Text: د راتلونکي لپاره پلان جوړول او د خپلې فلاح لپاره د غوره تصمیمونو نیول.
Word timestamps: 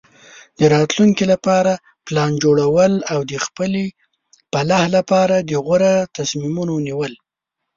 د 0.59 0.61
راتلونکي 0.75 1.23
لپاره 1.33 1.73
پلان 2.07 2.31
جوړول 2.43 2.93
او 3.13 3.19
د 3.31 3.33
خپلې 3.45 3.85
فلاح 4.51 4.83
لپاره 4.97 5.35
د 5.49 5.51
غوره 5.65 5.93
تصمیمونو 6.17 6.75
نیول. 6.87 7.13